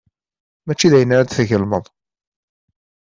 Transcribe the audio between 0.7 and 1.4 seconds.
dayen ara